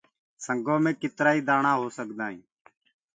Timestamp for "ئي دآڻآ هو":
1.35-1.87